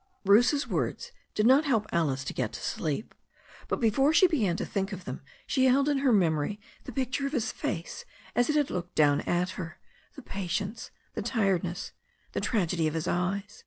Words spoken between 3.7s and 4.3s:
before she